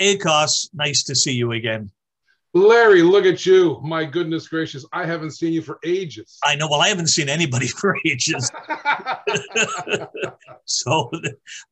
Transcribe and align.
Akos, 0.00 0.68
nice 0.72 1.02
to 1.04 1.14
see 1.14 1.32
you 1.32 1.52
again. 1.52 1.90
Larry, 2.54 3.02
look 3.02 3.26
at 3.26 3.44
you. 3.44 3.80
My 3.82 4.04
goodness 4.04 4.46
gracious. 4.46 4.86
I 4.92 5.04
haven't 5.04 5.32
seen 5.32 5.52
you 5.52 5.60
for 5.60 5.80
ages. 5.84 6.38
I 6.44 6.54
know. 6.54 6.68
Well, 6.68 6.80
I 6.80 6.88
haven't 6.88 7.08
seen 7.08 7.28
anybody 7.28 7.66
for 7.80 7.96
ages. 8.06 8.50
so, 10.64 11.10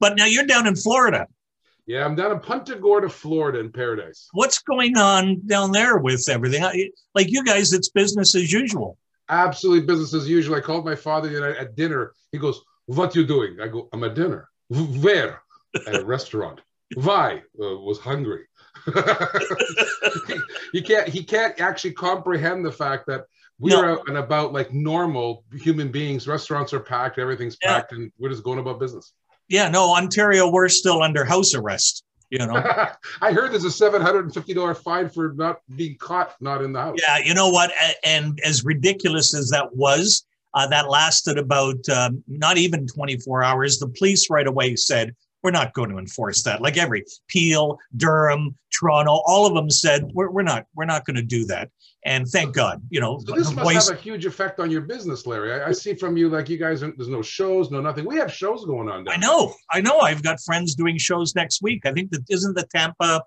but 0.01 0.17
now 0.17 0.25
you're 0.25 0.47
down 0.47 0.67
in 0.67 0.75
Florida. 0.75 1.29
Yeah, 1.87 2.05
I'm 2.05 2.15
down 2.15 2.33
in 2.33 2.41
Punta 2.41 2.77
Gorda, 2.77 3.09
Florida, 3.09 3.59
in 3.59 3.71
paradise. 3.71 4.29
What's 4.33 4.59
going 4.59 4.97
on 4.97 5.45
down 5.47 5.73
there 5.73 5.99
with 5.99 6.29
everything? 6.29 6.63
Like 7.15 7.31
you 7.31 7.45
guys, 7.45 7.73
it's 7.73 7.89
business 7.89 8.35
as 8.35 8.53
usual. 8.53 8.99
Absolutely 9.29 9.87
business 9.87 10.15
as 10.15 10.29
usual. 10.29 10.57
I 10.57 10.61
called 10.61 10.85
my 10.85 10.95
father 10.95 11.57
at 11.57 11.77
dinner. 11.77 12.13
He 12.33 12.39
goes, 12.39 12.61
What 12.87 13.15
you 13.15 13.25
doing? 13.25 13.59
I 13.61 13.69
go, 13.69 13.89
I'm 13.93 14.05
at 14.05 14.15
dinner. 14.15 14.49
Where? 14.69 15.43
At 15.87 15.95
a 15.97 16.05
restaurant. 16.05 16.61
Why? 16.95 17.43
Uh, 17.61 17.77
was 17.79 17.99
hungry. 17.99 18.45
he 20.73 20.83
can't 20.83 21.09
he 21.09 21.23
can't 21.23 21.61
actually 21.61 21.93
comprehend 21.93 22.65
the 22.65 22.73
fact 22.73 23.07
that 23.07 23.27
we 23.59 23.73
are 23.73 23.93
out 23.93 24.09
and 24.09 24.17
about 24.17 24.53
like 24.53 24.73
normal 24.73 25.45
human 25.53 25.91
beings. 25.93 26.27
Restaurants 26.27 26.73
are 26.73 26.81
packed, 26.81 27.19
everything's 27.19 27.57
yeah. 27.63 27.75
packed, 27.75 27.93
and 27.93 28.11
we're 28.19 28.31
just 28.31 28.43
going 28.43 28.59
about 28.59 28.81
business. 28.81 29.13
Yeah, 29.49 29.69
no, 29.69 29.95
Ontario, 29.95 30.51
we're 30.51 30.69
still 30.69 31.03
under 31.03 31.25
house 31.25 31.55
arrest. 31.55 32.05
You 32.31 32.39
know, 32.39 32.55
I 33.21 33.33
heard 33.33 33.53
there's 33.53 33.65
a 33.65 33.71
seven 33.71 34.03
hundred 34.03 34.25
and 34.25 34.35
fifty 34.35 34.55
dollar 34.55 34.75
fine 34.75 35.09
for 35.09 35.33
not 35.35 35.59
being 35.77 35.97
caught 35.97 36.35
not 36.41 36.63
in 36.63 36.73
the 36.73 36.81
house. 36.81 36.99
Yeah, 37.07 37.19
you 37.19 37.35
know 37.35 37.51
what? 37.51 37.71
And 38.05 38.41
as 38.43 38.65
ridiculous 38.65 39.35
as 39.35 39.51
that 39.51 39.77
was, 39.77 40.25
uh, 40.55 40.67
that 40.69 40.89
lasted 40.89 41.39
about 41.39 41.89
um, 41.89 42.23
not 42.27 42.59
even 42.59 42.87
24 42.87 43.43
hours. 43.43 43.79
The 43.79 43.89
police 43.89 44.29
right 44.29 44.47
away 44.47 44.77
said, 44.77 45.15
we're 45.43 45.51
not 45.51 45.75
going 45.75 45.91
to 45.91 45.99
enforce 45.99 46.43
that. 46.45 46.63
Like 46.63 46.77
every 46.77 47.05
Peel, 47.29 47.79
Durham, 47.97 48.57
Toronto, 48.73 49.23
all 49.27 49.47
of 49.47 49.55
them 49.55 49.71
said 49.71 50.11
we're, 50.15 50.31
we're 50.31 50.43
not 50.43 50.67
we're 50.75 50.85
not 50.85 51.05
going 51.05 51.17
to 51.17 51.23
do 51.23 51.45
that. 51.47 51.71
And 52.05 52.27
thank 52.27 52.55
God, 52.55 52.83
you 52.91 53.01
know. 53.01 53.21
So 53.25 53.35
this 53.35 53.53
must 53.53 53.65
voice, 53.65 53.89
have 53.89 53.99
a 53.99 54.01
huge 54.01 54.27
effect 54.27 54.59
on 54.59 54.71
your 54.71 54.81
business, 54.81 55.27
Larry. 55.27 55.53
I, 55.53 55.69
I, 55.69 55.73
see 55.73 55.95
from 55.95 56.17
you 56.17 56.29
like 56.29 56.49
you 56.49 56.59
guys 56.59 56.81
there's 56.81 57.09
no 57.09 57.23
shows, 57.23 57.71
no 57.71 57.81
nothing. 57.81 58.05
We 58.05 58.17
have 58.17 58.33
shows 58.33 58.65
going 58.65 58.89
on. 58.89 59.09
I 59.09 59.17
know, 59.17 59.55
I 59.71 59.81
know. 59.81 60.01
I've 60.01 60.23
got 60.23 60.41
friends 60.41 60.75
doing 60.75 60.99
shows 60.99 61.35
next 61.37 61.63
week. 61.63 61.87
I 61.87 61.93
think 61.93 62.11
that 62.11 62.25
isn't 62.29 62.57
the 62.57 62.67
Tampa 62.75 63.23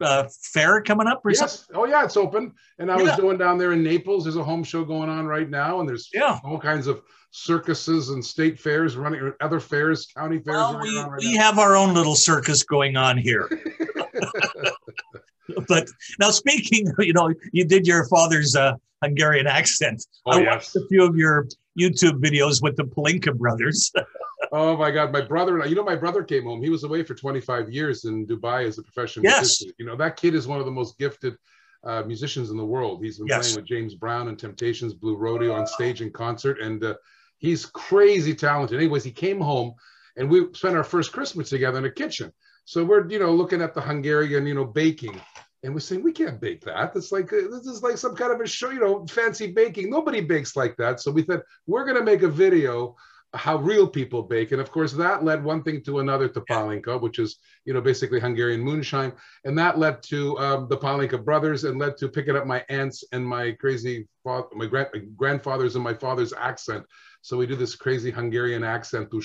uh, 0.00 0.28
fair 0.42 0.82
coming 0.82 1.06
up 1.06 1.20
or 1.24 1.30
yes. 1.30 1.38
something? 1.38 1.76
Oh 1.76 1.86
yeah, 1.86 2.04
it's 2.04 2.16
open. 2.16 2.52
And 2.78 2.90
I 2.90 2.96
yeah. 2.96 3.04
was 3.04 3.16
doing 3.16 3.38
down 3.38 3.56
there 3.58 3.72
in 3.72 3.82
Naples. 3.82 4.24
There's 4.24 4.36
a 4.36 4.44
home 4.44 4.64
show 4.64 4.84
going 4.84 5.08
on 5.08 5.26
right 5.26 5.48
now, 5.48 5.80
and 5.80 5.88
there's 5.88 6.10
yeah. 6.12 6.38
all 6.44 6.58
kinds 6.58 6.86
of 6.88 7.02
circuses 7.30 8.10
and 8.10 8.24
state 8.24 8.58
fairs 8.58 8.96
running, 8.96 9.20
or 9.20 9.36
other 9.40 9.60
fairs, 9.60 10.06
county 10.06 10.38
fairs. 10.38 10.56
Well, 10.56 10.80
we, 10.80 10.98
right 10.98 11.18
we 11.18 11.36
have 11.36 11.58
our 11.58 11.76
own 11.76 11.94
little 11.94 12.14
circus 12.14 12.62
going 12.62 12.96
on 12.96 13.18
here. 13.18 13.48
but 15.68 15.88
now 16.18 16.30
speaking, 16.30 16.92
you 16.98 17.12
know, 17.12 17.32
you 17.52 17.64
did 17.64 17.86
your 17.86 18.06
father's 18.08 18.56
uh, 18.56 18.74
Hungarian 19.02 19.46
accent. 19.46 20.04
Oh, 20.26 20.32
I 20.32 20.40
yes. 20.40 20.46
watched 20.46 20.76
a 20.76 20.88
few 20.88 21.04
of 21.04 21.16
your 21.16 21.46
YouTube 21.78 22.20
videos 22.20 22.62
with 22.62 22.76
the 22.76 22.84
Palinka 22.84 23.36
brothers. 23.36 23.92
oh 24.52 24.76
my 24.76 24.90
God, 24.90 25.12
my 25.12 25.20
brother! 25.20 25.54
and 25.54 25.64
I. 25.64 25.66
You 25.66 25.76
know, 25.76 25.84
my 25.84 25.96
brother 25.96 26.22
came 26.22 26.44
home. 26.44 26.62
He 26.62 26.70
was 26.70 26.84
away 26.84 27.02
for 27.02 27.14
25 27.14 27.70
years 27.70 28.04
in 28.04 28.26
Dubai 28.26 28.66
as 28.66 28.78
a 28.78 28.82
professional 28.82 29.24
yes. 29.24 29.40
musician. 29.40 29.72
You 29.78 29.86
know, 29.86 29.96
that 29.96 30.16
kid 30.16 30.34
is 30.34 30.46
one 30.46 30.58
of 30.58 30.64
the 30.64 30.72
most 30.72 30.98
gifted 30.98 31.36
uh, 31.84 32.02
musicians 32.02 32.50
in 32.50 32.56
the 32.56 32.64
world. 32.64 33.02
He's 33.02 33.18
been 33.18 33.28
yes. 33.28 33.46
playing 33.46 33.56
with 33.56 33.66
James 33.66 33.94
Brown 33.94 34.28
and 34.28 34.38
Temptations, 34.38 34.94
Blue 34.94 35.16
Rodeo 35.16 35.54
on 35.54 35.66
stage 35.66 36.00
and 36.00 36.12
concert, 36.12 36.60
and 36.60 36.82
uh, 36.82 36.94
he's 37.38 37.66
crazy 37.66 38.34
talented. 38.34 38.78
Anyways, 38.78 39.04
he 39.04 39.12
came 39.12 39.40
home, 39.40 39.74
and 40.16 40.28
we 40.30 40.46
spent 40.54 40.76
our 40.76 40.84
first 40.84 41.12
Christmas 41.12 41.48
together 41.48 41.78
in 41.78 41.84
the 41.84 41.90
kitchen. 41.90 42.32
So 42.64 42.84
we're, 42.84 43.08
you 43.08 43.18
know, 43.18 43.32
looking 43.32 43.62
at 43.62 43.74
the 43.74 43.80
Hungarian, 43.80 44.46
you 44.46 44.54
know, 44.54 44.66
baking 44.66 45.18
and 45.62 45.74
we're 45.74 45.80
saying 45.80 46.02
we 46.02 46.12
can't 46.12 46.40
bake 46.40 46.62
that. 46.64 46.92
It's 46.94 47.10
like 47.10 47.32
uh, 47.32 47.48
this 47.50 47.66
is 47.66 47.82
like 47.82 47.98
some 47.98 48.14
kind 48.14 48.32
of 48.32 48.40
a 48.40 48.46
show, 48.46 48.70
you 48.70 48.80
know, 48.80 49.06
fancy 49.06 49.48
baking. 49.48 49.90
Nobody 49.90 50.20
bakes 50.20 50.56
like 50.56 50.76
that. 50.76 51.00
So 51.00 51.10
we 51.10 51.22
thought 51.22 51.42
we're 51.66 51.84
going 51.84 51.96
to 51.96 52.04
make 52.04 52.22
a 52.22 52.28
video 52.28 52.96
how 53.34 53.56
real 53.56 53.86
people 53.86 54.22
bake, 54.22 54.52
and 54.52 54.60
of 54.60 54.70
course 54.70 54.92
that 54.92 55.22
led 55.22 55.44
one 55.44 55.62
thing 55.62 55.82
to 55.82 55.98
another 55.98 56.28
to 56.28 56.40
Palinka, 56.42 56.98
which 57.00 57.18
is 57.18 57.38
you 57.66 57.74
know 57.74 57.80
basically 57.80 58.20
Hungarian 58.20 58.60
moonshine, 58.60 59.12
and 59.44 59.58
that 59.58 59.78
led 59.78 60.02
to 60.04 60.38
um, 60.38 60.68
the 60.70 60.78
Palinka 60.78 61.22
brothers, 61.22 61.64
and 61.64 61.78
led 61.78 61.98
to 61.98 62.08
picking 62.08 62.36
up 62.36 62.46
my 62.46 62.64
aunts 62.70 63.04
and 63.12 63.26
my 63.26 63.52
crazy 63.52 64.08
father, 64.24 64.46
my, 64.54 64.66
grand, 64.66 64.88
my 64.94 65.00
grandfather's 65.16 65.74
and 65.74 65.84
my 65.84 65.94
father's 65.94 66.32
accent. 66.32 66.86
So 67.22 67.36
we 67.36 67.46
do 67.46 67.56
this 67.56 67.74
crazy 67.74 68.10
Hungarian 68.10 68.64
accent 68.64 69.10
to 69.10 69.22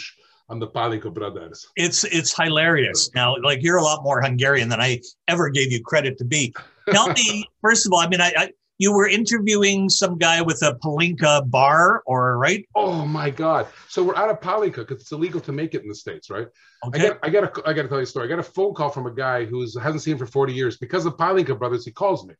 on 0.50 0.59
the 0.59 0.68
Palinka 0.68 1.14
brothers. 1.14 1.68
It's 1.76 2.04
it's 2.04 2.36
hilarious. 2.36 3.09
Now, 3.16 3.36
like 3.42 3.64
you're 3.64 3.78
a 3.78 3.84
lot 3.84 4.04
more 4.04 4.22
Hungarian 4.22 4.70
than 4.70 4.81
I 4.81 5.02
ever 5.28 5.50
gave 5.50 5.72
you 5.72 5.81
credit 5.81 6.18
to 6.20 6.26
be. 6.26 6.53
Tell 6.90 7.09
me, 7.09 7.46
first 7.62 7.86
of 7.86 7.94
all, 7.94 8.00
I 8.00 8.08
mean, 8.08 8.22
I, 8.22 8.34
I 8.38 8.52
you 8.80 8.92
were 8.92 9.08
interviewing 9.08 9.88
some 9.88 10.18
guy 10.18 10.42
with 10.42 10.62
a 10.62 10.76
Palinka 10.84 11.50
bar, 11.50 12.03
or 12.06 12.38
right? 12.38 12.68
Oh 12.76 13.06
my 13.06 13.30
God! 13.30 13.68
So 13.88 14.03
we're 14.03 14.16
out 14.16 14.30
of 14.30 14.42
Palinka 14.42 14.78
because 14.78 15.02
it's 15.02 15.12
illegal 15.12 15.40
to 15.42 15.52
make 15.52 15.74
it 15.74 15.84
in 15.84 15.88
the 15.88 15.96
states, 15.96 16.30
right? 16.30 16.48
Okay. 16.88 17.00
I 17.00 17.08
got 17.08 17.20
I 17.24 17.30
got 17.30 17.44
a, 17.44 17.70
I 17.70 17.74
got 17.74 17.84
to 17.84 17.88
tell 17.88 18.00
you 18.00 18.03
a 18.03 18.08
story. 18.08 18.26
I 18.26 18.30
got 18.30 18.40
a 18.40 18.44
phone 18.44 18.74
call 18.74 18.90
from 18.90 19.06
a 19.06 19.14
guy 19.14 19.46
who 19.46 19.62
hasn't 19.62 20.02
seen 20.02 20.14
him 20.14 20.18
for 20.18 20.26
40 20.26 20.53
years 20.53 20.78
because 20.78 21.06
of 21.06 21.16
Palinka 21.16 21.58
brothers. 21.58 21.86
He 21.86 21.92
calls 21.92 22.26
me. 22.26 22.34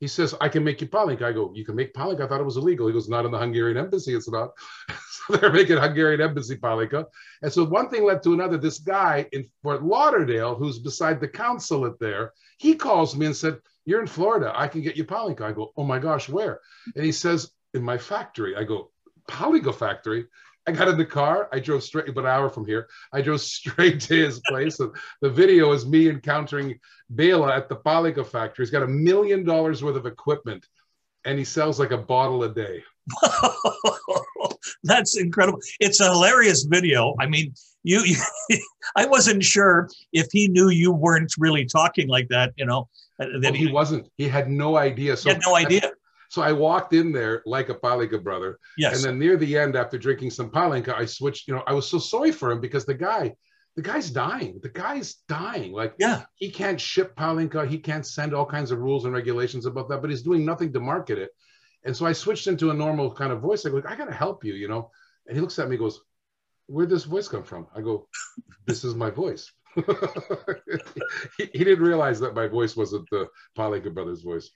He 0.00 0.06
says, 0.06 0.34
I 0.40 0.48
can 0.48 0.62
make 0.62 0.80
you 0.80 0.86
Palinka. 0.86 1.22
I 1.22 1.32
go, 1.32 1.52
you 1.54 1.64
can 1.64 1.74
make 1.74 1.92
Palinka? 1.92 2.22
I 2.22 2.28
thought 2.28 2.40
it 2.40 2.44
was 2.44 2.56
illegal. 2.56 2.86
He 2.86 2.92
goes, 2.92 3.08
not 3.08 3.24
in 3.24 3.32
the 3.32 3.38
Hungarian 3.38 3.76
embassy. 3.76 4.14
It's 4.14 4.30
not. 4.30 4.50
so 5.10 5.36
they're 5.36 5.52
making 5.52 5.78
Hungarian 5.78 6.20
embassy 6.20 6.56
Palinka. 6.56 7.06
And 7.42 7.52
so 7.52 7.64
one 7.64 7.88
thing 7.90 8.04
led 8.04 8.22
to 8.22 8.32
another. 8.32 8.58
This 8.58 8.78
guy 8.78 9.26
in 9.32 9.48
Fort 9.62 9.82
Lauderdale, 9.82 10.54
who's 10.54 10.78
beside 10.78 11.20
the 11.20 11.28
consulate 11.28 11.98
there, 11.98 12.32
he 12.58 12.76
calls 12.76 13.16
me 13.16 13.26
and 13.26 13.36
said, 13.36 13.58
you're 13.84 14.00
in 14.00 14.06
Florida. 14.06 14.52
I 14.54 14.68
can 14.68 14.82
get 14.82 14.96
you 14.96 15.04
Palinka. 15.04 15.42
I 15.42 15.52
go, 15.52 15.72
oh 15.76 15.84
my 15.84 15.98
gosh, 15.98 16.28
where? 16.28 16.60
And 16.94 17.04
he 17.04 17.12
says, 17.12 17.50
in 17.74 17.82
my 17.82 17.98
factory. 17.98 18.54
I 18.56 18.64
go, 18.64 18.90
Palinka 19.28 19.74
factory? 19.74 20.26
I 20.68 20.72
got 20.72 20.88
in 20.88 20.98
the 20.98 21.04
car. 21.06 21.48
I 21.50 21.60
drove 21.60 21.82
straight, 21.82 22.10
about 22.10 22.24
an 22.24 22.30
hour 22.30 22.50
from 22.50 22.66
here. 22.66 22.88
I 23.10 23.22
drove 23.22 23.40
straight 23.58 24.00
to 24.02 24.14
his 24.14 24.40
place. 24.48 24.78
And 24.80 24.94
the 25.22 25.30
video 25.30 25.72
is 25.72 25.86
me 25.86 26.10
encountering 26.10 26.78
Bela 27.08 27.56
at 27.56 27.70
the 27.70 27.76
Palinka 27.76 28.26
factory. 28.26 28.66
He's 28.66 28.70
got 28.70 28.82
a 28.82 28.88
million 28.88 29.44
dollars 29.44 29.82
worth 29.82 29.96
of 29.96 30.04
equipment 30.04 30.66
and 31.24 31.38
he 31.38 31.44
sells 31.44 31.80
like 31.80 31.90
a 31.90 31.96
bottle 31.98 32.44
a 32.44 32.52
day. 32.52 32.82
That's 34.84 35.18
incredible. 35.18 35.58
It's 35.80 36.00
a 36.00 36.10
hilarious 36.10 36.64
video. 36.64 37.14
I 37.18 37.26
mean, 37.26 37.54
you, 37.82 38.04
you, 38.04 38.60
I 38.96 39.06
wasn't 39.06 39.42
sure 39.42 39.88
if 40.12 40.26
he 40.30 40.48
knew 40.48 40.68
you 40.68 40.92
weren't 40.92 41.32
really 41.38 41.64
talking 41.64 42.08
like 42.08 42.28
that, 42.28 42.52
you 42.56 42.66
know. 42.66 42.88
Uh, 43.20 43.26
that 43.40 43.52
oh, 43.52 43.54
he, 43.54 43.66
he, 43.66 43.72
wasn't. 43.72 44.06
He 44.18 44.28
had 44.28 44.50
no 44.50 44.76
idea. 44.76 45.16
So 45.16 45.30
he 45.30 45.34
had 45.34 45.42
no 45.44 45.56
idea. 45.56 45.90
So 46.28 46.42
I 46.42 46.52
walked 46.52 46.92
in 46.92 47.10
there 47.10 47.42
like 47.46 47.70
a 47.70 47.74
Palinka 47.74 48.22
brother. 48.22 48.58
Yes. 48.76 48.96
And 48.96 49.04
then 49.04 49.18
near 49.18 49.36
the 49.36 49.56
end, 49.56 49.76
after 49.76 49.96
drinking 49.96 50.30
some 50.30 50.50
Palinka, 50.50 50.94
I 50.94 51.06
switched. 51.06 51.48
You 51.48 51.54
know, 51.54 51.62
I 51.66 51.72
was 51.72 51.88
so 51.88 51.98
sorry 51.98 52.32
for 52.32 52.50
him 52.50 52.60
because 52.60 52.84
the 52.84 52.94
guy, 52.94 53.34
the 53.76 53.82
guy's 53.82 54.10
dying. 54.10 54.60
The 54.62 54.68
guy's 54.68 55.14
dying. 55.28 55.72
Like, 55.72 55.94
yeah, 55.98 56.24
he 56.34 56.50
can't 56.50 56.80
ship 56.80 57.16
Palinka. 57.16 57.66
He 57.66 57.78
can't 57.78 58.06
send 58.06 58.34
all 58.34 58.44
kinds 58.44 58.70
of 58.70 58.78
rules 58.78 59.06
and 59.06 59.14
regulations 59.14 59.64
about 59.64 59.88
that, 59.88 60.02
but 60.02 60.10
he's 60.10 60.22
doing 60.22 60.44
nothing 60.44 60.72
to 60.74 60.80
market 60.80 61.18
it. 61.18 61.30
And 61.84 61.96
so 61.96 62.04
I 62.04 62.12
switched 62.12 62.46
into 62.46 62.70
a 62.70 62.74
normal 62.74 63.12
kind 63.14 63.32
of 63.32 63.40
voice. 63.40 63.64
I 63.64 63.70
go, 63.70 63.82
I 63.88 63.96
got 63.96 64.06
to 64.06 64.14
help 64.14 64.44
you, 64.44 64.52
you 64.52 64.68
know. 64.68 64.90
And 65.26 65.34
he 65.34 65.40
looks 65.40 65.58
at 65.58 65.68
me, 65.68 65.76
goes, 65.76 66.00
Where'd 66.66 66.90
this 66.90 67.04
voice 67.04 67.28
come 67.28 67.44
from? 67.44 67.66
I 67.74 67.80
go, 67.80 68.08
This 68.66 68.84
is 68.84 68.94
my 68.94 69.08
voice. 69.08 69.50
he, 71.38 71.44
he, 71.52 71.64
didn't 71.64 71.84
realize 71.84 72.18
that 72.20 72.34
my 72.34 72.48
voice 72.48 72.74
wasn't 72.76 73.08
the 73.10 73.28
Palinka 73.56 73.94
brothers' 73.94 74.22
voice 74.22 74.50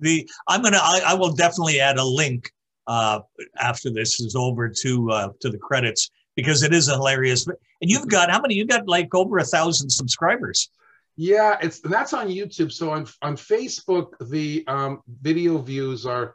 the 0.00 0.28
I'm 0.48 0.62
gonna 0.62 0.80
I, 0.80 1.02
I 1.06 1.14
will 1.14 1.32
definitely 1.32 1.80
add 1.80 1.98
a 1.98 2.04
link 2.04 2.50
uh, 2.86 3.20
after 3.58 3.90
this 3.90 4.20
is 4.20 4.36
over 4.36 4.68
to 4.68 5.10
uh, 5.10 5.28
to 5.40 5.50
the 5.50 5.58
credits 5.58 6.10
because 6.34 6.62
it 6.62 6.72
is 6.72 6.86
hilarious. 6.86 7.46
And 7.46 7.90
you've 7.90 8.08
got 8.08 8.30
how 8.30 8.40
many? 8.40 8.54
You 8.54 8.66
got 8.66 8.86
like 8.88 9.14
over 9.14 9.38
a 9.38 9.44
thousand 9.44 9.90
subscribers. 9.90 10.70
Yeah, 11.16 11.56
it's 11.62 11.80
that's 11.80 12.12
on 12.12 12.28
YouTube. 12.28 12.72
So 12.72 12.90
on 12.90 13.06
on 13.22 13.36
Facebook, 13.36 14.12
the 14.28 14.64
um, 14.66 15.02
video 15.22 15.58
views 15.58 16.06
are 16.06 16.34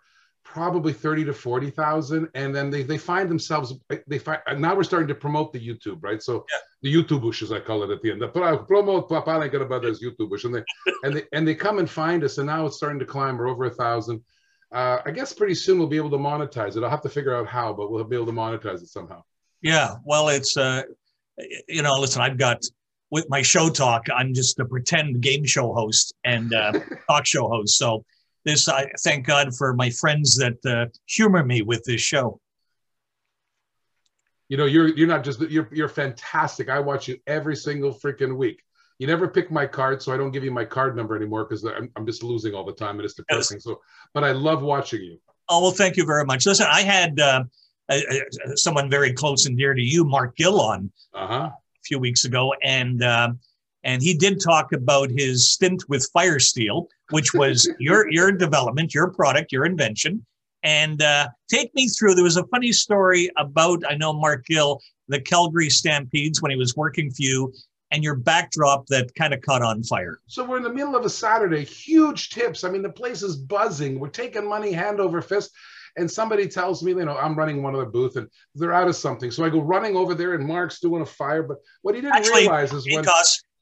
probably 0.52 0.92
30 0.92 1.24
to 1.26 1.34
40,000 1.34 2.28
and 2.36 2.54
then 2.54 2.70
they, 2.70 2.84
they 2.84 2.98
find 2.98 3.30
themselves 3.30 3.74
they 4.08 4.20
find 4.20 4.42
now 4.58 4.76
we're 4.76 4.84
starting 4.84 5.08
to 5.08 5.16
promote 5.16 5.54
the 5.54 5.60
YouTube 5.60 6.00
right? 6.02 6.22
So 6.22 6.46
yeah. 6.52 6.60
the 6.82 6.94
YouTube 6.94 7.22
bush 7.22 7.42
as 7.42 7.54
I 7.54 7.62
call 7.62 7.84
it 7.84 7.90
at 7.90 8.02
the 8.02 8.12
end. 8.12 8.22
Promote 8.34 9.10
Papalinka 9.10 9.66
Brothers 9.66 10.02
YouTube 10.02 10.30
bush 10.30 10.44
and 10.44 10.54
they 10.54 10.64
and 11.04 11.16
they 11.16 11.24
and 11.32 11.48
they 11.48 11.56
come 11.56 11.80
and 11.80 11.90
find 11.90 12.22
us 12.26 12.38
and 12.38 12.48
now 12.48 12.66
it's 12.66 12.76
starting 12.76 13.00
to 13.00 13.06
climb. 13.06 13.38
We're 13.38 13.48
over 13.48 13.66
a 13.66 13.70
thousand. 13.70 14.22
Uh, 14.74 15.00
I 15.06 15.12
guess 15.12 15.32
pretty 15.32 15.56
soon 15.56 15.80
we'll 15.80 15.88
be 15.88 15.98
able 15.98 16.12
to 16.12 16.18
monetize 16.18 16.76
it. 16.76 16.84
I'll 16.84 16.90
have 16.90 17.02
to 17.02 17.10
figure 17.10 17.36
out 17.36 17.48
how 17.48 17.72
but 17.72 17.90
we'll 17.90 18.04
be 18.04 18.18
able 18.18 18.26
to 18.26 18.34
monetize 18.34 18.82
it 18.82 18.90
somehow. 18.90 19.24
Yeah 19.62 19.96
well 20.04 20.28
it's 20.28 20.58
uh 20.58 20.82
you 21.70 21.82
know 21.82 21.94
listen 21.94 22.22
I've 22.22 22.38
got 22.38 22.62
with 23.10 23.26
my 23.30 23.42
show 23.42 23.70
talk 23.70 24.08
I'm 24.14 24.34
just 24.34 24.60
a 24.60 24.66
pretend 24.66 25.22
game 25.22 25.46
show 25.46 25.74
host 25.74 26.14
and 26.26 26.54
uh, 26.54 26.74
talk 27.10 27.26
show 27.26 27.48
host. 27.48 27.78
So 27.78 28.04
this 28.46 28.68
I 28.68 28.90
thank 29.04 29.26
God 29.26 29.56
for 29.56 29.74
my 29.74 29.90
friends 29.90 30.36
that 30.38 30.66
uh, 30.66 30.86
humor 31.06 31.44
me 31.44 31.62
with 31.62 31.84
this 31.84 32.02
show. 32.02 32.40
You 34.50 34.58
know, 34.58 34.66
you're 34.66 34.90
you're 34.90 35.08
not 35.08 35.24
just 35.24 35.40
you're 35.42 35.70
you're 35.72 35.90
fantastic. 35.90 36.70
I 36.70 36.80
watch 36.80 37.08
you 37.08 37.18
every 37.28 37.56
single 37.56 37.94
freaking 37.94 38.36
week. 38.36 38.62
You 39.00 39.08
never 39.08 39.28
pick 39.28 39.50
my 39.50 39.66
card, 39.66 40.02
so 40.02 40.14
I 40.14 40.18
don't 40.18 40.32
give 40.32 40.44
you 40.44 40.52
my 40.52 40.66
card 40.66 40.96
number 40.96 41.16
anymore 41.16 41.46
because 41.46 41.64
I'm, 41.66 41.90
I'm 41.96 42.06
just 42.06 42.22
losing 42.22 42.54
all 42.54 42.66
the 42.66 42.74
time 42.74 42.98
and 42.98 43.06
it's 43.06 43.16
depressing. 43.16 43.56
Yes. 43.56 43.64
So, 43.64 43.82
but 44.14 44.24
I 44.24 44.32
love 44.32 44.62
watching 44.62 45.02
you. 45.02 45.18
Oh 45.50 45.62
well, 45.62 45.72
thank 45.72 45.98
you 45.98 46.06
very 46.06 46.26
much. 46.26 46.46
Listen, 46.46 46.68
I 46.70 46.82
had 46.82 47.20
uh, 47.20 47.44
someone 48.56 48.90
very 48.90 49.14
close 49.14 49.46
and 49.46 49.58
dear 49.58 49.74
to 49.74 49.82
you, 49.82 50.06
Mark 50.06 50.36
Gill, 50.36 50.60
on 50.62 50.92
uh-huh. 51.14 51.50
a 51.50 51.54
few 51.84 52.00
weeks 52.00 52.26
ago, 52.26 52.54
and 52.64 53.04
uh, 53.04 53.30
and 53.84 54.02
he 54.02 54.14
did 54.14 54.42
talk 54.42 54.74
about 54.74 55.10
his 55.10 55.52
stint 55.52 55.84
with 55.90 56.08
Firesteel, 56.16 56.88
which 57.10 57.34
was 57.34 57.70
your 57.80 58.12
your 58.12 58.32
development, 58.32 58.94
your 58.94 59.12
product, 59.12 59.52
your 59.52 59.66
invention. 59.66 60.26
And 60.64 61.02
uh, 61.02 61.28
take 61.50 61.74
me 61.74 61.88
through. 61.88 62.16
There 62.16 62.24
was 62.24 62.38
a 62.38 62.46
funny 62.48 62.72
story 62.72 63.30
about 63.38 63.84
I 63.90 63.96
know 63.96 64.14
Mark 64.14 64.46
Gill, 64.46 64.80
the 65.08 65.20
Calgary 65.20 65.70
Stampedes 65.70 66.42
when 66.42 66.52
he 66.52 66.58
was 66.58 66.76
working 66.76 67.10
for 67.10 67.24
you, 67.24 67.54
and 67.92 68.04
your 68.04 68.16
backdrop 68.16 68.86
that 68.88 69.14
kind 69.16 69.34
of 69.34 69.42
caught 69.42 69.62
on 69.62 69.84
fire. 69.84 70.20
So 70.28 70.44
we're 70.44 70.58
in 70.58 70.64
the 70.64 70.74
middle 70.74 70.96
of 70.96 71.06
a 71.06 71.10
Saturday, 71.10 71.64
huge 71.64 72.30
tips. 72.30 72.64
I 72.64 72.70
mean, 72.70 72.82
the 72.82 72.92
place 72.92 73.24
is 73.24 73.36
buzzing. 73.36 74.00
We're 74.00 74.10
taking 74.10 74.48
money 74.48 74.72
hand 74.72 75.00
over 75.00 75.22
fist. 75.22 75.52
And 75.98 76.10
somebody 76.10 76.48
tells 76.48 76.82
me, 76.82 76.92
you 76.92 77.04
know, 77.04 77.18
I'm 77.18 77.36
running 77.36 77.62
one 77.62 77.74
of 77.74 77.82
the 77.82 77.86
booth 77.86 78.16
and 78.16 78.30
they're 78.56 78.72
out 78.72 78.88
of 78.88 78.96
something. 78.96 79.30
So 79.30 79.44
I 79.44 79.50
go 79.50 79.60
running 79.60 79.98
over 79.98 80.16
there 80.16 80.36
and 80.36 80.48
Mark's 80.48 80.80
doing 80.80 81.02
a 81.02 81.06
fire. 81.06 81.44
But 81.44 81.58
what 81.82 81.96
he 81.96 82.02
didn't 82.02 82.16
Actually, 82.16 82.44
realize 82.44 82.72
is 82.72 82.88
when. 82.90 83.04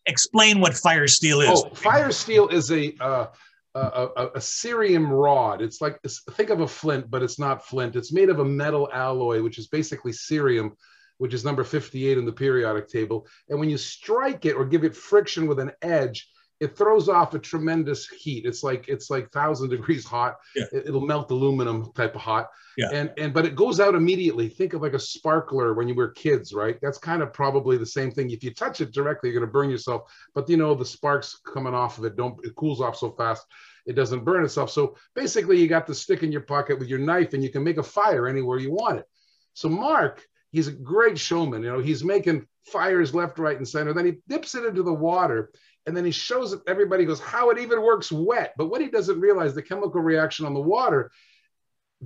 Explain 0.09 0.59
what 0.59 0.73
fire 0.73 1.07
steel 1.07 1.41
is. 1.41 1.49
Oh, 1.49 1.69
Firesteel 1.73 2.51
is 2.51 2.71
a. 2.71 2.93
Uh, 2.99 3.27
a, 3.75 3.79
a, 4.17 4.25
a, 4.25 4.39
cerium 4.39 5.07
rod. 5.09 5.61
It's 5.61 5.79
like 5.79 6.01
think 6.31 6.49
of 6.49 6.61
a 6.61 6.67
flint, 6.67 7.09
but 7.09 7.21
it's 7.21 7.37
not 7.37 7.65
flint. 7.65 7.95
It's 7.95 8.11
made 8.11 8.29
of 8.29 8.39
a 8.39 8.43
metal 8.43 8.89
alloy, 8.91 9.43
which 9.43 9.59
is 9.59 9.67
basically 9.67 10.11
cerium, 10.11 10.71
which 11.19 11.35
is 11.35 11.45
number 11.45 11.63
58 11.63 12.17
in 12.17 12.25
the 12.25 12.31
periodic 12.31 12.89
table. 12.89 13.27
And 13.47 13.59
when 13.59 13.69
you 13.69 13.77
strike 13.77 14.45
it 14.45 14.55
or 14.55 14.65
give 14.65 14.83
it 14.83 14.95
friction 14.95 15.47
with 15.47 15.59
an 15.59 15.71
edge, 15.83 16.27
it 16.59 16.77
throws 16.77 17.07
off 17.07 17.33
a 17.33 17.39
tremendous 17.39 18.07
heat. 18.07 18.45
It's 18.45 18.63
like 18.63 18.89
it's 18.89 19.09
like 19.09 19.31
thousand 19.31 19.69
degrees 19.69 20.05
hot. 20.05 20.37
Yeah. 20.55 20.65
It, 20.73 20.91
will 20.91 21.01
melt 21.01 21.31
aluminum 21.31 21.91
type 21.93 22.15
of 22.15 22.21
hot. 22.21 22.49
Yeah. 22.77 22.89
And 22.91 23.11
and 23.17 23.33
but 23.33 23.45
it 23.45 23.55
goes 23.55 23.79
out 23.79 23.95
immediately. 23.95 24.49
Think 24.49 24.73
of 24.73 24.81
like 24.81 24.93
a 24.93 24.99
sparkler 24.99 25.73
when 25.73 25.87
you 25.87 25.95
were 25.95 26.09
kids, 26.09 26.53
right? 26.53 26.77
That's 26.81 26.97
kind 26.97 27.21
of 27.21 27.31
probably 27.31 27.77
the 27.77 27.85
same 27.85 28.11
thing. 28.11 28.31
If 28.31 28.43
you 28.43 28.53
touch 28.53 28.81
it 28.81 28.91
directly, 28.91 29.29
you're 29.29 29.39
going 29.39 29.49
to 29.49 29.53
burn 29.53 29.69
yourself. 29.69 30.11
But 30.35 30.49
you 30.49 30.57
know 30.57 30.75
the 30.75 30.85
sparks 30.85 31.39
coming 31.45 31.73
off 31.73 31.97
of 31.97 32.05
it 32.05 32.17
don't. 32.17 32.43
It 32.45 32.55
cools 32.55 32.81
off 32.81 32.97
so 32.97 33.11
fast, 33.11 33.45
it 33.85 33.93
doesn't 33.93 34.25
burn 34.25 34.43
itself. 34.43 34.69
So 34.69 34.97
basically, 35.15 35.59
you 35.59 35.67
got 35.67 35.87
the 35.87 35.95
stick 35.95 36.23
in 36.23 36.31
your 36.31 36.41
pocket 36.41 36.77
with 36.77 36.89
your 36.89 36.99
knife, 36.99 37.33
and 37.33 37.43
you 37.43 37.49
can 37.49 37.63
make 37.63 37.77
a 37.77 37.83
fire 37.83 38.27
anywhere 38.27 38.59
you 38.59 38.71
want 38.71 38.99
it. 38.99 39.05
So 39.53 39.69
Mark 39.69 40.25
he's 40.51 40.67
a 40.67 40.71
great 40.71 41.17
showman. 41.17 41.63
You 41.63 41.71
know, 41.71 41.79
he's 41.79 42.03
making 42.03 42.45
fires 42.65 43.13
left, 43.13 43.39
right, 43.39 43.57
and 43.57 43.67
center. 43.67 43.93
Then 43.93 44.05
he 44.05 44.13
dips 44.27 44.55
it 44.55 44.65
into 44.65 44.83
the 44.83 44.93
water 44.93 45.51
and 45.85 45.95
then 45.95 46.05
he 46.05 46.11
shows 46.11 46.53
it. 46.53 46.61
Everybody 46.67 47.05
goes, 47.05 47.19
how 47.19 47.49
it 47.49 47.59
even 47.59 47.81
works 47.81 48.11
wet. 48.11 48.53
But 48.57 48.67
what 48.67 48.81
he 48.81 48.87
doesn't 48.87 49.19
realize, 49.19 49.53
the 49.53 49.61
chemical 49.61 50.01
reaction 50.01 50.45
on 50.45 50.53
the 50.53 50.59
water 50.59 51.11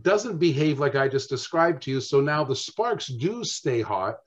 doesn't 0.01 0.37
behave 0.37 0.79
like 0.79 0.95
I 0.95 1.07
just 1.07 1.29
described 1.29 1.83
to 1.83 1.91
you. 1.91 2.01
So 2.01 2.21
now 2.21 2.43
the 2.43 2.55
sparks 2.55 3.07
do 3.07 3.43
stay 3.43 3.81
hot. 3.81 4.17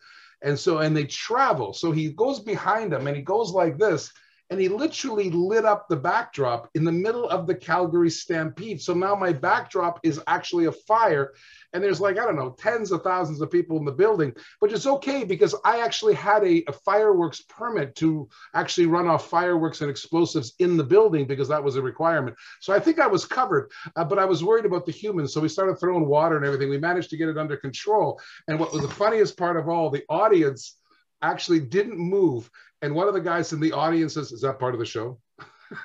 And 0.42 0.58
so, 0.58 0.78
and 0.78 0.96
they 0.96 1.04
travel. 1.04 1.72
So 1.72 1.92
he 1.92 2.10
goes 2.10 2.40
behind 2.40 2.92
them 2.92 3.06
and 3.06 3.16
he 3.16 3.22
goes 3.22 3.52
like 3.52 3.78
this 3.78 4.12
and 4.50 4.60
he 4.60 4.68
literally 4.68 5.30
lit 5.30 5.64
up 5.64 5.88
the 5.88 5.96
backdrop 5.96 6.70
in 6.74 6.84
the 6.84 6.92
middle 6.92 7.28
of 7.28 7.46
the 7.46 7.54
Calgary 7.54 8.10
Stampede. 8.10 8.80
So 8.80 8.94
now 8.94 9.14
my 9.14 9.32
backdrop 9.32 9.98
is 10.04 10.20
actually 10.26 10.66
a 10.66 10.72
fire 10.72 11.32
and 11.72 11.82
there's 11.82 12.00
like, 12.00 12.18
I 12.18 12.24
don't 12.24 12.36
know, 12.36 12.50
tens 12.58 12.92
of 12.92 13.02
thousands 13.02 13.40
of 13.40 13.50
people 13.50 13.76
in 13.76 13.84
the 13.84 13.92
building, 13.92 14.32
but 14.60 14.72
it's 14.72 14.86
okay 14.86 15.24
because 15.24 15.54
I 15.64 15.80
actually 15.80 16.14
had 16.14 16.44
a, 16.44 16.64
a 16.68 16.72
fireworks 16.72 17.42
permit 17.42 17.96
to 17.96 18.28
actually 18.54 18.86
run 18.86 19.08
off 19.08 19.28
fireworks 19.28 19.80
and 19.80 19.90
explosives 19.90 20.54
in 20.60 20.76
the 20.76 20.84
building 20.84 21.26
because 21.26 21.48
that 21.48 21.62
was 21.62 21.76
a 21.76 21.82
requirement. 21.82 22.36
So 22.60 22.72
I 22.72 22.78
think 22.78 23.00
I 23.00 23.06
was 23.06 23.24
covered, 23.24 23.70
uh, 23.96 24.04
but 24.04 24.18
I 24.18 24.24
was 24.24 24.44
worried 24.44 24.64
about 24.64 24.86
the 24.86 24.92
humans. 24.92 25.34
So 25.34 25.40
we 25.40 25.48
started 25.48 25.78
throwing 25.78 26.06
water 26.06 26.36
and 26.36 26.46
everything. 26.46 26.70
We 26.70 26.78
managed 26.78 27.10
to 27.10 27.16
get 27.16 27.28
it 27.28 27.36
under 27.36 27.56
control. 27.56 28.20
And 28.48 28.58
what 28.60 28.72
was 28.72 28.82
the 28.82 28.88
funniest 28.88 29.36
part 29.36 29.56
of 29.56 29.68
all, 29.68 29.90
the 29.90 30.04
audience 30.08 30.76
actually 31.22 31.60
didn't 31.60 31.98
move. 31.98 32.50
And 32.82 32.94
one 32.94 33.08
of 33.08 33.14
the 33.14 33.20
guys 33.20 33.52
in 33.52 33.60
the 33.60 33.72
audience 33.72 34.14
says, 34.14 34.32
Is 34.32 34.40
that 34.42 34.58
part 34.58 34.74
of 34.74 34.80
the 34.80 34.86
show? 34.86 35.18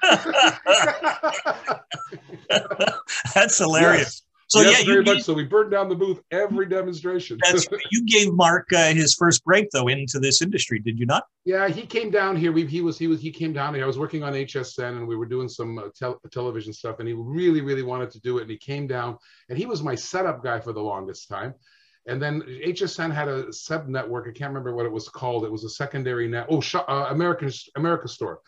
That's 3.33 3.57
hilarious. 3.57 3.99
Yes. 3.99 4.21
So 4.51 4.59
yes, 4.59 4.81
yeah, 4.81 4.85
very 4.85 5.03
gave, 5.05 5.15
much 5.15 5.23
so. 5.23 5.33
We 5.33 5.45
burned 5.45 5.71
down 5.71 5.88
the 5.88 5.95
booth 5.95 6.19
every 6.29 6.65
demonstration. 6.65 7.38
That's 7.41 7.65
you 7.91 8.05
gave 8.05 8.33
Mark 8.33 8.67
uh, 8.73 8.93
his 8.93 9.13
first 9.13 9.45
break 9.45 9.69
though 9.71 9.88
into 9.88 10.19
this 10.19 10.41
industry, 10.41 10.77
did 10.77 10.99
you 10.99 11.05
not? 11.05 11.23
Yeah, 11.45 11.69
he 11.69 11.83
came 11.83 12.11
down 12.11 12.35
here. 12.35 12.51
We, 12.51 12.65
he 12.65 12.81
was 12.81 12.97
he 12.97 13.07
was 13.07 13.21
he 13.21 13.31
came 13.31 13.53
down 13.53 13.75
here. 13.75 13.85
I 13.85 13.88
was 13.88 13.97
working 13.97 14.23
on 14.23 14.33
HSN 14.33 14.97
and 14.97 15.07
we 15.07 15.15
were 15.15 15.25
doing 15.25 15.47
some 15.47 15.77
uh, 15.77 15.83
tel- 15.97 16.19
television 16.33 16.73
stuff, 16.73 16.99
and 16.99 17.07
he 17.07 17.13
really 17.13 17.61
really 17.61 17.81
wanted 17.81 18.11
to 18.11 18.19
do 18.19 18.39
it. 18.39 18.41
And 18.41 18.51
he 18.51 18.57
came 18.57 18.88
down, 18.88 19.17
and 19.47 19.57
he 19.57 19.65
was 19.65 19.81
my 19.81 19.95
setup 19.95 20.43
guy 20.43 20.59
for 20.59 20.73
the 20.73 20.81
longest 20.81 21.29
time. 21.29 21.53
And 22.07 22.21
then 22.21 22.42
HSN 22.42 23.13
had 23.13 23.27
a 23.27 23.53
sub 23.53 23.88
network. 23.88 24.27
I 24.27 24.31
can't 24.31 24.50
remember 24.50 24.75
what 24.75 24.86
it 24.86 24.92
was 24.92 25.07
called. 25.07 25.45
It 25.45 25.51
was 25.51 25.63
a 25.63 25.69
secondary 25.69 26.27
net. 26.27 26.48
Oh, 26.50 26.62
uh, 26.74 27.07
American 27.09 27.51
America 27.75 28.07
Store, 28.07 28.39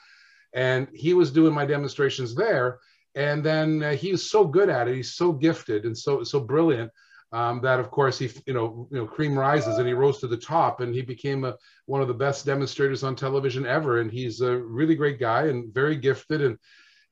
and 0.54 0.88
he 0.94 1.14
was 1.14 1.32
doing 1.32 1.54
my 1.54 1.66
demonstrations 1.66 2.34
there 2.34 2.80
and 3.16 3.44
then 3.44 3.84
uh, 3.84 3.96
was 4.12 4.30
so 4.30 4.46
good 4.46 4.70
at 4.70 4.88
it. 4.88 4.96
He's 4.96 5.14
so 5.14 5.32
gifted 5.32 5.86
and 5.86 5.98
so 5.98 6.24
so 6.24 6.40
brilliant 6.40 6.92
um, 7.32 7.62
that, 7.62 7.80
of 7.80 7.90
course, 7.90 8.20
he 8.20 8.30
you 8.46 8.54
know 8.54 8.88
you 8.92 8.98
know 8.98 9.06
cream 9.06 9.38
rises 9.38 9.78
and 9.78 9.88
he 9.88 9.94
rose 9.94 10.20
to 10.20 10.28
the 10.28 10.38
top, 10.38 10.82
and 10.82 10.94
he 10.94 11.02
became 11.02 11.44
a, 11.46 11.56
one 11.86 12.02
of 12.02 12.08
the 12.08 12.14
best 12.14 12.46
demonstrators 12.46 13.04
on 13.04 13.16
television 13.16 13.66
ever. 13.66 14.00
And 14.00 14.12
he's 14.12 14.42
a 14.42 14.58
really 14.58 14.96
great 14.96 15.20
guy 15.20 15.48
and 15.48 15.74
very 15.74 15.96
gifted 15.96 16.42
and 16.42 16.58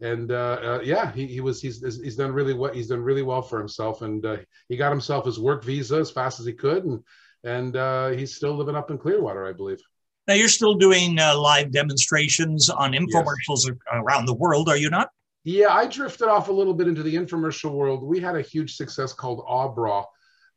and 0.02 0.32
uh, 0.32 0.60
uh, 0.64 0.80
yeah, 0.84 1.12
he, 1.12 1.28
he 1.28 1.42
was 1.42 1.62
he's 1.62 1.82
he's 2.02 2.16
done 2.16 2.32
really 2.32 2.54
what 2.54 2.76
he's 2.76 2.88
done 2.88 3.02
really 3.02 3.22
well 3.22 3.42
for 3.42 3.60
himself, 3.60 4.02
and 4.02 4.26
uh, 4.26 4.38
he 4.68 4.76
got 4.76 4.92
himself 4.92 5.26
his 5.26 5.40
work 5.40 5.64
visa 5.64 5.98
as 5.98 6.12
fast 6.12 6.40
as 6.40 6.46
he 6.46 6.54
could, 6.54 6.86
and 6.86 7.04
and 7.44 7.76
uh, 7.76 8.10
he's 8.10 8.36
still 8.36 8.54
living 8.54 8.76
up 8.76 8.90
in 8.92 8.98
Clearwater, 8.98 9.48
I 9.48 9.54
believe. 9.54 9.80
Now 10.28 10.34
you're 10.34 10.50
still 10.50 10.76
doing 10.76 11.20
uh, 11.20 11.38
live 11.38 11.72
demonstrations 11.72 12.70
on 12.70 12.94
infomercials 12.94 13.66
yes. 13.66 13.76
around 13.92 14.26
the 14.26 14.34
world, 14.34 14.70
are 14.70 14.78
you 14.78 14.90
not? 14.90 15.10
Yeah, 15.44 15.74
I 15.74 15.88
drifted 15.88 16.28
off 16.28 16.50
a 16.50 16.54
little 16.54 16.74
bit 16.74 16.88
into 16.88 17.02
the 17.02 17.16
infomercial 17.16 17.72
world. 17.72 18.04
We 18.04 18.20
had 18.20 18.36
a 18.36 18.42
huge 18.42 18.76
success 18.76 19.14
called 19.14 19.44
Abra. 19.48 20.04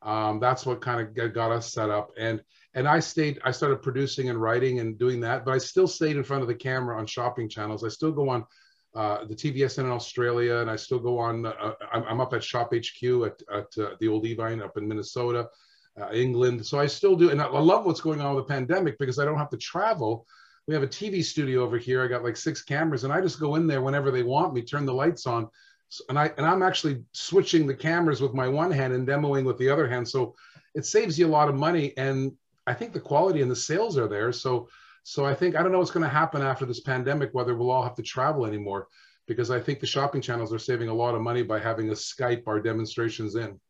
Um, 0.03 0.39
that's 0.39 0.67
what 0.67 0.83
kind 0.83 1.01
of 1.01 1.33
got 1.33 1.51
us 1.51 1.73
set 1.73 1.91
up. 1.91 2.11
And 2.19 2.43
and 2.75 2.89
I 2.89 3.01
stayed. 3.01 3.41
I 3.45 3.51
started 3.51 3.83
producing 3.83 4.31
and 4.31 4.41
writing 4.41 4.81
and 4.81 4.99
doing 4.99 5.21
that, 5.21 5.45
but 5.45 5.55
I 5.55 5.59
still 5.59 5.87
stayed 5.87 6.17
in 6.17 6.25
front 6.25 6.43
of 6.43 6.49
the 6.49 6.55
camera 6.55 6.99
on 6.99 7.07
shopping 7.07 7.49
channels. 7.49 7.85
I 7.85 7.89
still 7.89 8.13
go 8.13 8.29
on 8.29 8.45
uh, 8.95 9.25
the 9.25 9.35
TVSN 9.35 9.85
in 9.85 9.91
Australia, 9.91 10.57
and 10.59 10.71
I 10.71 10.77
still 10.77 11.01
go 11.01 11.19
on. 11.19 11.47
Uh, 11.47 11.73
I'm, 11.93 12.05
I'm, 12.05 12.21
up 12.21 12.33
at 12.33 12.45
Shop 12.45 12.73
HQ 12.73 13.03
at, 13.27 13.43
at 13.53 13.79
uh, 13.79 13.97
the 14.01 14.09
Old 14.09 14.25
Evine 14.25 14.63
up 14.63 14.77
in 14.77 14.87
Minnesota, 14.87 15.49
uh, 16.01 16.11
England. 16.13 16.65
So 16.65 16.79
I 16.79 16.87
still 16.87 17.17
do, 17.17 17.31
and 17.31 17.41
I 17.43 17.47
love 17.47 17.85
what's 17.87 18.01
going 18.01 18.21
on 18.21 18.35
with 18.35 18.47
the 18.47 18.55
pandemic 18.55 18.99
because 18.99 19.19
I 19.19 19.25
don't 19.25 19.39
have 19.39 19.51
to 19.51 19.57
travel 19.57 20.27
we 20.67 20.75
have 20.75 20.83
a 20.83 20.89
TV 20.89 21.23
studio 21.23 21.63
over 21.63 21.79
here. 21.79 22.03
I 22.03 22.09
got 22.09 22.25
like 22.25 22.37
six 22.37 22.63
cameras, 22.63 23.05
and 23.05 23.13
I 23.13 23.21
just 23.21 23.41
go 23.41 23.57
in 23.57 23.67
there 23.67 23.83
whenever 23.83 24.11
they 24.11 24.23
want 24.23 24.55
me, 24.55 24.63
turn 24.63 24.87
the 24.87 24.95
lights 24.95 25.27
on, 25.27 25.49
and 26.09 26.19
I 26.19 26.33
and 26.39 26.47
I'm 26.47 26.63
actually 26.63 27.05
switching 27.13 27.67
the 27.67 27.75
cameras 27.75 28.21
with 28.21 28.35
my 28.35 28.49
one 28.49 28.71
hand 28.71 28.95
and 28.95 29.07
demoing 29.07 29.45
with 29.45 29.59
the 29.59 29.69
other 29.69 29.89
hand. 29.89 30.09
So 30.09 30.35
it 30.75 30.87
saves 30.87 31.19
you 31.19 31.27
a 31.27 31.29
lot 31.29 31.49
of 31.49 31.55
money, 31.55 31.93
and 31.97 32.33
I 32.67 32.75
think 32.75 32.93
the 32.93 33.01
quality 33.01 33.43
and 33.43 33.51
the 33.51 33.57
sales 33.57 33.99
are 33.99 34.09
there. 34.09 34.33
So 34.33 34.69
so 35.05 35.25
I 35.25 35.35
think 35.35 35.55
I 35.55 35.63
don't 35.63 35.71
know 35.71 35.79
what's 35.79 35.91
going 35.91 36.03
to 36.03 36.09
happen 36.09 36.43
after 36.43 36.65
this 36.65 36.81
pandemic, 36.81 37.31
whether 37.33 37.55
we'll 37.55 37.71
all 37.71 37.83
have 37.83 37.95
to 37.97 38.03
travel 38.03 38.47
anymore, 38.47 38.89
because 39.29 39.51
I 39.51 39.61
think 39.61 39.79
the 39.79 39.87
shopping 39.87 40.23
channels 40.23 40.53
are 40.53 40.59
saving 40.59 40.89
a 40.89 40.95
lot 40.95 41.15
of 41.15 41.21
money 41.21 41.43
by 41.43 41.61
having 41.61 41.91
us 41.91 42.13
Skype 42.13 42.43
our 42.47 42.59
demonstrations 42.59 43.37
in. 43.37 43.61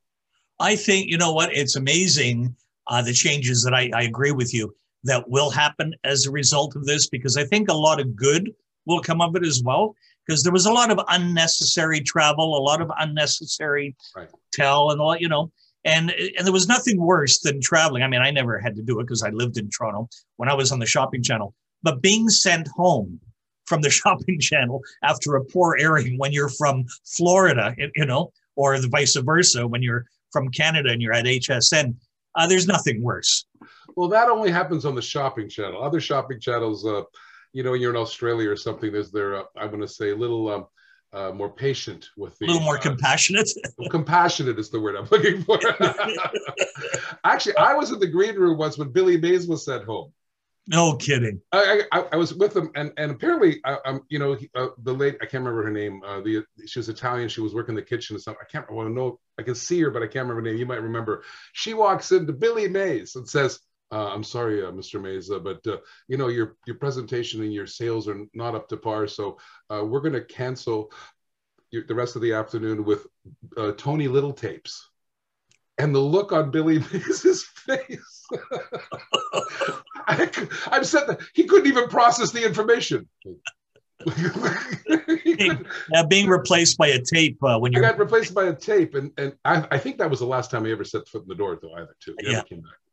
I 0.61 0.77
think 0.77 1.11
you 1.11 1.19
know 1.19 1.33
what 1.33 1.53
it's 1.53 1.77
amazing 1.77 2.57
uh, 2.87 3.03
the 3.03 3.13
changes 3.13 3.63
that 3.65 3.75
I, 3.75 3.91
I 3.95 4.03
agree 4.03 4.31
with 4.31 4.55
you 4.55 4.75
that 5.03 5.29
will 5.29 5.51
happen 5.51 5.93
as 6.05 6.27
a 6.27 6.31
result 6.31 6.77
of 6.77 6.87
this 6.87 7.09
because 7.09 7.37
I 7.37 7.45
think 7.45 7.69
a 7.69 7.75
lot 7.75 8.01
of 8.01 8.15
good 8.15 8.51
will 8.87 9.01
come 9.01 9.21
of 9.21 9.35
it 9.37 9.45
as 9.45 9.63
well. 9.63 9.95
Because 10.27 10.43
there 10.43 10.53
was 10.53 10.65
a 10.65 10.73
lot 10.73 10.91
of 10.91 10.99
unnecessary 11.09 12.01
travel, 12.01 12.57
a 12.57 12.63
lot 12.63 12.81
of 12.81 12.91
unnecessary 12.99 13.95
right. 14.17 14.29
tell, 14.53 14.91
and 14.91 15.01
a 15.01 15.05
lot, 15.05 15.21
you 15.21 15.29
know, 15.29 15.53
and 15.85 16.11
and 16.11 16.47
there 16.47 16.53
was 16.53 16.69
nothing 16.69 17.01
worse 17.01 17.41
than 17.41 17.61
traveling. 17.61 18.03
I 18.03 18.09
mean, 18.09 18.23
I 18.23 18.31
never 18.31 18.59
had 18.59 18.75
to 18.77 18.83
do 18.83 19.01
it 19.01 19.05
because 19.05 19.23
I 19.23 19.31
lived 19.31 19.59
in 19.59 19.69
Toronto 19.71 20.09
when 20.37 20.49
I 20.49 20.55
was 20.55 20.73
on 20.73 20.79
the 20.79 20.87
shopping 20.87 21.23
channel, 21.23 21.55
but 21.83 22.03
being 22.03 22.29
sent 22.29 22.69
home 22.69 23.21
from 23.67 23.83
the 23.83 23.91
shopping 24.01 24.41
channel 24.41 24.83
after 25.03 25.37
a 25.37 25.45
poor 25.45 25.77
airing 25.79 26.19
when 26.19 26.33
you're 26.33 26.49
from 26.49 26.85
Florida, 27.05 27.75
you 27.95 28.07
know, 28.07 28.33
or 28.57 28.79
the 28.79 28.89
vice 28.89 29.17
versa 29.17 29.67
when 29.67 29.83
you're 29.83 30.07
from 30.33 30.51
Canada 30.51 30.91
and 30.91 31.01
you're 31.01 31.13
at 31.13 31.27
HSN, 31.27 31.95
uh, 32.35 32.47
there's 32.47 32.67
nothing 32.67 33.03
worse. 33.03 33.47
Well, 33.97 34.09
that 34.09 34.29
only 34.29 34.51
happens 34.51 34.85
on 34.85 34.95
the 34.95 35.03
shopping 35.03 35.49
channel. 35.49 35.83
Other 35.83 36.01
shopping 36.01 36.41
channels, 36.41 36.85
uh, 36.85 37.03
you 37.53 37.63
know, 37.63 37.75
you're 37.75 37.91
in 37.91 37.97
Australia 37.97 38.51
or 38.51 38.57
something. 38.57 38.93
There's 38.93 39.13
there, 39.13 39.37
uh, 39.37 39.45
I'm 39.57 39.69
going 39.69 39.81
to 39.81 39.89
say, 39.89 40.11
a 40.11 40.17
little 40.17 40.49
um, 40.49 40.67
uh, 41.15 41.33
more 41.33 41.51
patient 41.51 42.11
with 42.17 42.39
the. 42.39 42.47
A 42.47 42.49
little 42.49 42.63
more 42.63 42.79
uh, 42.79 42.81
compassionate. 42.81 43.49
compassionate 43.91 44.59
is 44.59 44.71
the 44.71 44.81
word 44.81 44.97
I'm 44.97 45.09
looking 45.11 45.43
for. 45.43 45.59
Actually, 47.25 47.57
I 47.57 47.75
was 47.75 47.93
in 47.93 48.01
the 48.01 48.07
green 48.07 48.37
room 48.37 48.59
once 48.59 48.77
when 48.77 48.91
Billy 48.91 49.17
Mays 49.17 49.47
was 49.47 49.65
sent 49.65 49.85
home. 49.85 50.13
No 50.67 50.97
kidding. 50.97 51.43
I, 51.53 51.83
I, 51.93 52.05
I 52.13 52.17
was 52.17 52.35
with 52.35 52.55
them, 52.55 52.71
and 52.75 52.91
and 52.97 53.11
apparently, 53.11 53.61
uh, 53.65 53.77
um, 53.85 54.03
you 54.09 54.19
know, 54.19 54.37
uh, 54.55 54.69
the 54.83 54.95
late 54.95 55.17
I 55.21 55.27
can't 55.27 55.45
remember 55.45 55.63
her 55.63 55.71
name. 55.71 56.03
Uh, 56.05 56.21
the 56.21 56.43
she 56.67 56.79
was 56.79 56.89
Italian. 56.89 57.29
She 57.29 57.43
was 57.43 57.55
working 57.55 57.73
in 57.73 57.77
the 57.77 57.83
kitchen 57.83 58.17
or 58.17 58.19
something. 58.19 58.43
I 58.43 58.51
can't. 58.51 58.67
I 58.69 58.73
want 58.73 58.89
to 58.89 58.95
know. 58.95 59.21
I 59.39 59.43
can 59.43 59.55
see 59.55 59.81
her, 59.83 59.91
but 59.91 60.03
I 60.03 60.07
can't 60.07 60.27
remember 60.27 60.37
her 60.37 60.53
name. 60.53 60.57
You 60.59 60.67
might 60.67 60.83
remember. 60.83 61.23
She 61.53 61.75
walks 61.75 62.13
into 62.13 62.33
Billy 62.33 62.67
Mays 62.67 63.15
and 63.17 63.29
says, 63.29 63.61
uh, 63.93 64.09
"I'm 64.09 64.25
sorry, 64.25 64.65
uh, 64.65 64.71
Mr. 64.71 65.31
Uh, 65.31 65.39
but 65.39 65.67
uh, 65.67 65.79
you 66.09 66.17
know 66.17 66.29
your 66.29 66.57
your 66.67 66.77
presentation 66.77 67.43
and 67.43 67.53
your 67.53 67.67
sales 67.67 68.09
are 68.09 68.25
not 68.35 68.55
up 68.55 68.69
to 68.69 68.77
par. 68.77 69.07
So 69.07 69.39
uh, 69.71 69.85
we're 69.85 70.01
going 70.01 70.15
to 70.15 70.25
cancel 70.25 70.93
your, 71.71 71.85
the 71.87 71.95
rest 71.95 72.17
of 72.17 72.23
the 72.23 72.33
afternoon 72.33 72.85
with 72.85 73.07
uh, 73.57 73.73
Tony 73.77 74.09
Little 74.09 74.33
tapes." 74.33 74.91
And 75.77 75.93
the 75.93 75.99
look 75.99 76.33
on 76.33 76.53
Billy 76.53 76.79
Mays' 76.93 77.43
face. 77.43 78.27
I, 80.07 80.31
I'm 80.71 80.85
set. 80.85 81.09
That, 81.09 81.21
he 81.35 81.45
couldn't 81.45 81.67
even 81.67 81.89
process 81.89 82.31
the 82.31 82.45
information. 82.45 83.09
being, 85.25 85.67
yeah, 85.93 86.03
being 86.05 86.29
replaced 86.29 86.77
by 86.77 86.89
a 86.89 87.01
tape 87.01 87.43
uh, 87.43 87.59
when 87.59 87.73
you 87.73 87.81
got 87.81 87.99
replaced 87.99 88.35
by 88.35 88.45
a 88.45 88.55
tape, 88.55 88.95
and 88.95 89.11
and 89.17 89.35
I, 89.45 89.67
I, 89.71 89.79
think 89.79 89.99
that 89.99 90.11
was 90.11 90.19
the 90.19 90.27
last 90.27 90.51
time 90.51 90.65
he 90.65 90.73
ever 90.73 90.85
set 90.85 91.09
foot 91.09 91.23
in 91.23 91.29
the 91.29 91.35
door, 91.35 91.59
though. 91.61 91.75
Either 91.75 91.97
too. 92.01 92.15
He 92.21 92.33
yeah. 92.33 92.43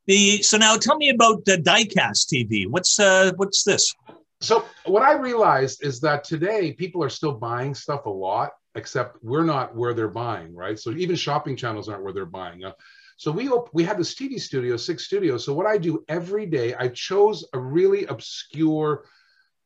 The 0.08 0.42
so 0.42 0.58
now 0.58 0.78
tell 0.78 0.98
me 0.98 1.10
about 1.10 1.46
the 1.46 1.58
Diecast 1.58 2.28
TV. 2.34 2.68
What's 2.68 3.00
uh 3.00 3.32
what's 3.36 3.64
this? 3.64 3.94
So 4.42 4.66
what 4.86 5.04
I 5.04 5.14
realized 5.14 5.84
is 5.84 6.00
that 6.02 6.24
today 6.24 6.74
people 6.74 7.04
are 7.04 7.10
still 7.10 7.34
buying 7.34 7.76
stuff 7.76 8.08
a 8.08 8.10
lot, 8.10 8.52
except 8.74 9.18
we're 9.22 9.44
not 9.44 9.76
where 9.76 9.94
they're 9.94 10.08
buying, 10.08 10.56
right? 10.56 10.80
So 10.80 10.92
even 10.92 11.16
shopping 11.16 11.56
channels 11.56 11.88
aren't 11.88 12.04
where 12.04 12.14
they're 12.14 12.26
buying. 12.26 12.64
Uh, 12.66 12.72
so 13.18 13.32
we 13.32 13.50
op- 13.50 13.70
we 13.74 13.84
have 13.84 14.00
this 14.00 14.16
TV 14.16 14.42
studio, 14.42 14.76
six 14.78 15.06
studios. 15.06 15.46
So 15.46 15.54
what 15.54 15.68
I 15.68 15.78
do 15.78 16.04
every 16.08 16.48
day, 16.48 16.74
I 16.74 16.88
chose 16.88 17.48
a 17.54 17.60
really 17.60 18.06
obscure 18.06 19.06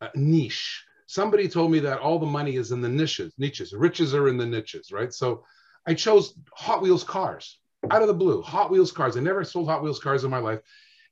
uh, 0.01 0.09
niche. 0.15 0.83
Somebody 1.07 1.47
told 1.47 1.71
me 1.71 1.79
that 1.79 1.99
all 1.99 2.19
the 2.19 2.25
money 2.25 2.57
is 2.57 2.73
in 2.73 2.81
the 2.81 2.89
niches, 2.89 3.33
niches. 3.37 3.71
Riches 3.71 4.13
are 4.13 4.27
in 4.27 4.37
the 4.37 4.45
niches, 4.45 4.91
right? 4.91 5.13
So 5.13 5.45
I 5.87 5.93
chose 5.93 6.33
Hot 6.55 6.81
Wheels 6.81 7.05
cars 7.05 7.59
out 7.91 8.01
of 8.01 8.07
the 8.07 8.13
blue. 8.13 8.41
Hot 8.41 8.71
Wheels 8.71 8.91
cars. 8.91 9.17
I 9.17 9.19
never 9.19 9.43
sold 9.43 9.67
Hot 9.67 9.83
Wheels 9.83 9.99
cars 9.99 10.23
in 10.23 10.31
my 10.31 10.39
life. 10.39 10.59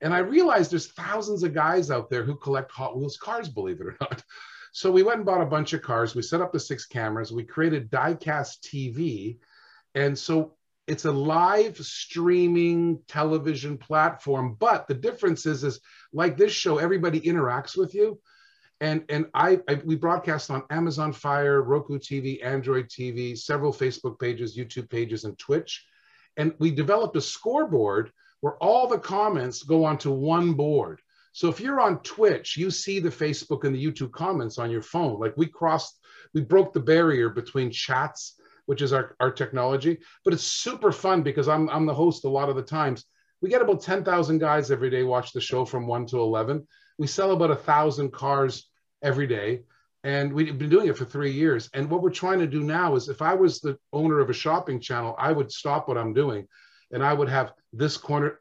And 0.01 0.13
I 0.13 0.19
realized 0.19 0.71
there's 0.71 0.91
thousands 0.91 1.43
of 1.43 1.53
guys 1.53 1.89
out 1.89 2.09
there 2.09 2.23
who 2.23 2.35
collect 2.35 2.71
Hot 2.71 2.97
Wheels 2.97 3.17
cars, 3.17 3.47
believe 3.47 3.81
it 3.81 3.87
or 3.87 3.97
not. 3.99 4.23
So 4.75 4.89
we 4.89 5.03
went 5.03 5.17
and 5.17 5.25
bought 5.27 5.39
a 5.39 5.45
bunch 5.45 5.73
of 5.73 5.83
cars. 5.83 6.15
We 6.15 6.23
set 6.23 6.41
up 6.41 6.51
the 6.51 6.59
six 6.59 6.87
cameras. 6.87 7.31
We 7.31 7.43
created 7.43 7.91
Diecast 7.91 8.61
TV. 8.61 9.37
And 9.93 10.17
so 10.17 10.55
it's 10.87 11.05
a 11.05 11.11
live 11.11 11.77
streaming 11.77 12.99
television 13.07 13.77
platform 13.77 14.55
but 14.59 14.87
the 14.87 14.93
difference 14.93 15.45
is 15.45 15.63
is 15.63 15.79
like 16.11 16.37
this 16.37 16.51
show 16.51 16.77
everybody 16.77 17.21
interacts 17.21 17.77
with 17.77 17.95
you 17.95 18.19
and 18.81 19.05
and 19.09 19.27
I, 19.33 19.59
I, 19.69 19.75
we 19.85 19.95
broadcast 19.95 20.51
on 20.51 20.63
amazon 20.69 21.13
fire 21.13 21.61
roku 21.61 21.99
tv 21.99 22.43
android 22.43 22.89
tv 22.89 23.37
several 23.37 23.71
facebook 23.71 24.19
pages 24.19 24.57
youtube 24.57 24.89
pages 24.89 25.23
and 25.23 25.37
twitch 25.37 25.85
and 26.37 26.53
we 26.59 26.71
developed 26.71 27.15
a 27.15 27.21
scoreboard 27.21 28.11
where 28.41 28.55
all 28.55 28.87
the 28.87 28.99
comments 28.99 29.63
go 29.63 29.85
onto 29.85 30.11
one 30.11 30.53
board 30.53 31.01
so 31.31 31.47
if 31.49 31.59
you're 31.59 31.81
on 31.81 31.99
twitch 31.99 32.57
you 32.57 32.69
see 32.69 32.99
the 32.99 33.09
facebook 33.09 33.63
and 33.63 33.75
the 33.75 33.85
youtube 33.85 34.11
comments 34.11 34.57
on 34.57 34.71
your 34.71 34.81
phone 34.81 35.19
like 35.19 35.35
we 35.37 35.45
crossed 35.45 35.99
we 36.33 36.41
broke 36.41 36.73
the 36.73 36.79
barrier 36.79 37.29
between 37.29 37.71
chats 37.71 38.35
which 38.65 38.81
is 38.81 38.93
our, 38.93 39.15
our 39.19 39.31
technology. 39.31 39.99
But 40.23 40.33
it's 40.33 40.43
super 40.43 40.91
fun 40.91 41.23
because 41.23 41.47
I'm, 41.47 41.69
I'm 41.69 41.85
the 41.85 41.93
host 41.93 42.25
a 42.25 42.29
lot 42.29 42.49
of 42.49 42.55
the 42.55 42.63
times. 42.63 43.05
We 43.41 43.49
get 43.49 43.61
about 43.61 43.81
10,000 43.81 44.37
guys 44.37 44.71
every 44.71 44.89
day 44.89 45.03
watch 45.03 45.33
the 45.33 45.41
show 45.41 45.65
from 45.65 45.87
1 45.87 46.07
to 46.07 46.19
11. 46.19 46.65
We 46.97 47.07
sell 47.07 47.31
about 47.31 47.51
a 47.51 47.55
1,000 47.55 48.11
cars 48.11 48.69
every 49.01 49.27
day. 49.27 49.63
And 50.03 50.33
we've 50.33 50.57
been 50.57 50.69
doing 50.69 50.87
it 50.87 50.97
for 50.97 51.05
three 51.05 51.31
years. 51.31 51.69
And 51.73 51.89
what 51.89 52.01
we're 52.01 52.09
trying 52.09 52.39
to 52.39 52.47
do 52.47 52.61
now 52.61 52.95
is 52.95 53.07
if 53.07 53.21
I 53.21 53.33
was 53.33 53.59
the 53.59 53.77
owner 53.93 54.19
of 54.19 54.29
a 54.29 54.33
shopping 54.33 54.79
channel, 54.79 55.15
I 55.17 55.31
would 55.31 55.51
stop 55.51 55.87
what 55.87 55.97
I'm 55.97 56.13
doing 56.13 56.47
and 56.91 57.03
I 57.03 57.13
would 57.13 57.29
have 57.29 57.53
this 57.71 57.95
corner. 57.97 58.37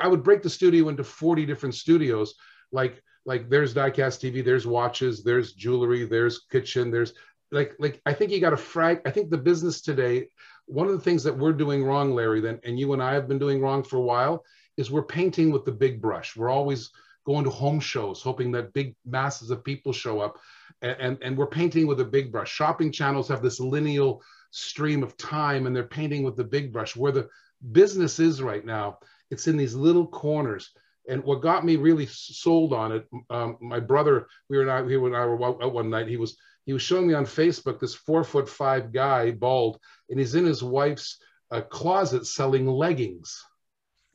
I 0.00 0.06
would 0.06 0.22
break 0.22 0.42
the 0.42 0.50
studio 0.50 0.88
into 0.88 1.04
40 1.04 1.46
different 1.46 1.74
studios. 1.74 2.34
Like, 2.72 3.02
like 3.26 3.50
there's 3.50 3.74
diecast 3.74 4.20
TV, 4.20 4.44
there's 4.44 4.66
watches, 4.66 5.22
there's 5.22 5.52
jewelry, 5.52 6.04
there's 6.04 6.46
kitchen, 6.50 6.90
there's 6.90 7.12
like 7.52 7.74
like 7.78 8.00
I 8.06 8.12
think 8.12 8.30
you 8.30 8.40
got 8.40 8.50
to 8.50 8.56
frag. 8.56 9.00
I 9.04 9.10
think 9.10 9.30
the 9.30 9.38
business 9.38 9.80
today, 9.80 10.28
one 10.66 10.86
of 10.86 10.92
the 10.92 11.00
things 11.00 11.22
that 11.24 11.36
we're 11.36 11.52
doing 11.52 11.84
wrong, 11.84 12.14
Larry, 12.14 12.40
then 12.40 12.60
and 12.64 12.78
you 12.78 12.92
and 12.92 13.02
I 13.02 13.14
have 13.14 13.28
been 13.28 13.38
doing 13.38 13.60
wrong 13.60 13.82
for 13.82 13.96
a 13.96 14.02
while, 14.02 14.44
is 14.76 14.90
we're 14.90 15.02
painting 15.02 15.50
with 15.50 15.64
the 15.64 15.72
big 15.72 16.00
brush. 16.00 16.36
We're 16.36 16.48
always 16.48 16.90
going 17.26 17.44
to 17.44 17.50
home 17.50 17.80
shows, 17.80 18.22
hoping 18.22 18.52
that 18.52 18.72
big 18.72 18.94
masses 19.04 19.50
of 19.50 19.64
people 19.64 19.92
show 19.92 20.20
up, 20.20 20.38
and 20.82 21.18
and, 21.22 21.36
we're 21.36 21.46
painting 21.46 21.86
with 21.86 22.00
a 22.00 22.04
big 22.04 22.32
brush. 22.32 22.50
Shopping 22.50 22.90
channels 22.90 23.28
have 23.28 23.42
this 23.42 23.60
lineal 23.60 24.22
stream 24.50 25.02
of 25.02 25.16
time, 25.16 25.66
and 25.66 25.74
they're 25.74 25.84
painting 25.84 26.22
with 26.22 26.36
the 26.36 26.44
big 26.44 26.72
brush. 26.72 26.96
Where 26.96 27.12
the 27.12 27.28
business 27.72 28.18
is 28.18 28.42
right 28.42 28.64
now, 28.64 28.98
it's 29.30 29.46
in 29.46 29.56
these 29.56 29.74
little 29.74 30.06
corners. 30.06 30.70
And 31.08 31.24
what 31.24 31.42
got 31.42 31.64
me 31.64 31.76
really 31.76 32.06
sold 32.06 32.72
on 32.72 32.92
it, 32.92 33.06
um, 33.30 33.56
my 33.60 33.80
brother, 33.80 34.28
we 34.48 34.58
were 34.58 34.68
out, 34.68 34.88
he 34.88 34.94
and 34.94 35.16
I 35.16 35.24
were 35.26 35.44
out 35.44 35.72
one 35.72 35.90
night. 35.90 36.08
He 36.08 36.16
was 36.16 36.36
he 36.66 36.72
was 36.72 36.82
showing 36.82 37.08
me 37.08 37.14
on 37.14 37.24
Facebook 37.24 37.80
this 37.80 37.94
four 37.94 38.22
foot 38.24 38.48
five 38.48 38.92
guy, 38.92 39.32
bald, 39.32 39.78
and 40.08 40.18
he's 40.18 40.34
in 40.34 40.44
his 40.44 40.62
wife's 40.62 41.18
uh, 41.50 41.62
closet 41.62 42.26
selling 42.26 42.66
leggings. 42.66 43.44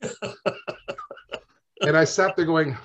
and 1.80 1.96
I 1.96 2.04
sat 2.04 2.36
there 2.36 2.46
going, 2.46 2.76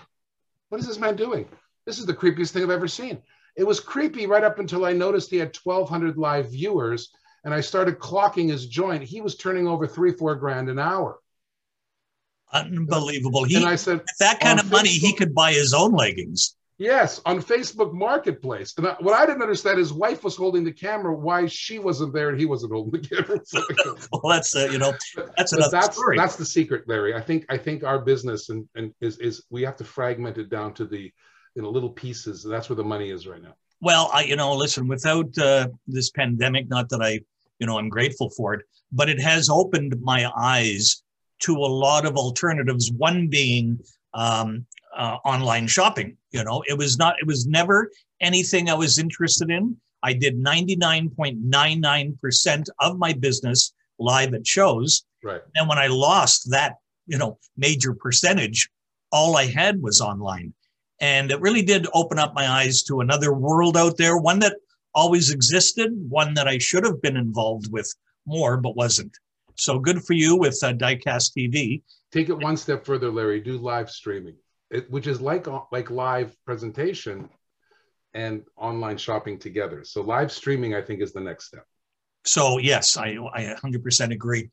What 0.69 0.81
is 0.81 0.87
this 0.87 0.99
man 0.99 1.15
doing? 1.15 1.47
This 1.85 1.99
is 1.99 2.05
the 2.05 2.13
creepiest 2.13 2.51
thing 2.51 2.63
I've 2.63 2.69
ever 2.69 2.87
seen. 2.87 3.21
It 3.55 3.63
was 3.63 3.79
creepy 3.79 4.27
right 4.27 4.43
up 4.43 4.59
until 4.59 4.85
I 4.85 4.93
noticed 4.93 5.29
he 5.29 5.37
had 5.37 5.55
1,200 5.55 6.17
live 6.17 6.51
viewers 6.51 7.11
and 7.43 7.53
I 7.53 7.61
started 7.61 7.99
clocking 7.99 8.49
his 8.49 8.67
joint. 8.67 9.03
He 9.03 9.21
was 9.21 9.35
turning 9.35 9.67
over 9.67 9.87
three, 9.87 10.11
four 10.11 10.35
grand 10.35 10.69
an 10.69 10.79
hour. 10.79 11.19
Unbelievable. 12.53 13.45
He, 13.45 13.55
and 13.55 13.65
I 13.65 13.75
said, 13.75 14.01
that 14.19 14.39
kind 14.39 14.59
of 14.59 14.69
money, 14.69 14.89
he 14.89 15.13
could 15.13 15.33
buy 15.33 15.53
his 15.53 15.73
own 15.73 15.93
leggings. 15.93 16.55
Yes, 16.77 17.21
on 17.27 17.41
Facebook 17.41 17.93
Marketplace. 17.93 18.73
And 18.77 18.87
I, 18.87 18.95
what 19.01 19.13
I 19.13 19.25
didn't 19.27 19.43
understand, 19.43 19.79
is 19.79 19.89
his 19.89 19.93
wife 19.93 20.23
was 20.23 20.35
holding 20.35 20.63
the 20.63 20.71
camera. 20.71 21.13
Why 21.13 21.45
she 21.45 21.77
wasn't 21.77 22.11
there 22.11 22.29
and 22.29 22.39
he 22.39 22.47
wasn't 22.47 22.73
holding 22.73 22.99
the 22.99 23.07
camera? 23.07 23.39
well, 24.11 24.33
that's 24.33 24.55
uh, 24.55 24.67
you 24.71 24.79
know, 24.79 24.91
that's 25.37 25.53
another 25.53 25.69
that's, 25.71 25.95
story. 25.95 26.17
That's 26.17 26.37
the 26.37 26.45
secret, 26.45 26.87
Larry. 26.87 27.13
I 27.13 27.21
think 27.21 27.45
I 27.49 27.57
think 27.57 27.83
our 27.83 27.99
business 27.99 28.49
and, 28.49 28.67
and 28.73 28.95
is 28.99 29.19
is 29.19 29.43
we 29.51 29.61
have 29.61 29.75
to 29.77 29.83
fragment 29.83 30.39
it 30.39 30.49
down 30.49 30.73
to 30.73 30.85
the 30.85 31.11
know 31.55 31.69
little 31.69 31.89
pieces. 31.89 32.43
That's 32.43 32.69
where 32.69 32.75
the 32.75 32.83
money 32.83 33.09
is 33.09 33.27
right 33.27 33.41
now. 33.41 33.55
Well, 33.81 34.09
I 34.13 34.23
you 34.23 34.35
know, 34.35 34.53
listen, 34.53 34.87
without 34.87 35.35
uh, 35.37 35.67
this 35.87 36.11
pandemic, 36.11 36.69
not 36.69 36.89
that 36.89 37.01
I 37.01 37.19
you 37.59 37.67
know 37.67 37.77
I'm 37.77 37.89
grateful 37.89 38.29
for 38.29 38.53
it, 38.53 38.65
but 38.91 39.09
it 39.09 39.19
has 39.19 39.49
opened 39.49 39.99
my 40.01 40.29
eyes 40.37 41.03
to 41.41 41.55
a 41.55 41.73
lot 41.85 42.05
of 42.05 42.15
alternatives. 42.15 42.91
One 42.91 43.27
being 43.27 43.79
um, 44.13 44.65
uh, 44.95 45.17
online 45.25 45.67
shopping. 45.67 46.15
You 46.31 46.43
know, 46.43 46.63
it 46.67 46.77
was 46.77 46.97
not, 46.97 47.15
it 47.19 47.27
was 47.27 47.47
never 47.47 47.91
anything 48.19 48.69
I 48.69 48.73
was 48.73 48.99
interested 48.99 49.49
in. 49.49 49.77
I 50.03 50.11
did 50.13 50.37
99.99% 50.37 52.69
of 52.79 52.97
my 52.97 53.13
business 53.13 53.73
live 53.99 54.33
at 54.33 54.47
shows. 54.47 55.03
Right. 55.23 55.41
And 55.55 55.69
when 55.69 55.77
I 55.77 55.85
lost 55.87 56.49
that, 56.51 56.75
you 57.05 57.17
know, 57.17 57.37
major 57.57 57.93
percentage, 57.93 58.69
all 59.11 59.35
I 59.37 59.45
had 59.45 59.81
was 59.81 60.01
online. 60.01 60.53
And 61.01 61.31
it 61.31 61.41
really 61.41 61.63
did 61.63 61.87
open 61.93 62.19
up 62.19 62.33
my 62.33 62.47
eyes 62.47 62.83
to 62.83 63.01
another 63.01 63.33
world 63.33 63.75
out 63.75 63.97
there, 63.97 64.17
one 64.17 64.39
that 64.39 64.55
always 64.93 65.31
existed, 65.31 65.91
one 66.09 66.33
that 66.35 66.47
I 66.47 66.57
should 66.57 66.85
have 66.85 67.01
been 67.01 67.17
involved 67.17 67.71
with 67.71 67.93
more, 68.25 68.57
but 68.57 68.75
wasn't. 68.75 69.17
So 69.55 69.79
good 69.79 70.03
for 70.03 70.13
you 70.13 70.37
with 70.37 70.57
uh, 70.63 70.73
Diecast 70.73 71.31
TV. 71.37 71.81
Take 72.11 72.29
it 72.29 72.37
one 72.37 72.55
step 72.55 72.85
further, 72.85 73.11
Larry. 73.11 73.41
Do 73.41 73.57
live 73.57 73.89
streaming 73.89 74.35
it, 74.71 74.89
which 74.89 75.05
is 75.05 75.21
like 75.21 75.47
like 75.71 75.91
live 75.91 76.35
presentation 76.45 77.29
and 78.13 78.43
online 78.57 78.97
shopping 78.97 79.37
together. 79.37 79.83
So 79.83 80.01
live 80.01 80.31
streaming, 80.31 80.73
I 80.73 80.81
think, 80.81 81.01
is 81.01 81.13
the 81.13 81.21
next 81.21 81.47
step. 81.47 81.65
So 82.25 82.57
yes, 82.57 82.97
I, 82.97 83.17
I 83.33 83.55
100% 83.63 84.11
agree. 84.11 84.49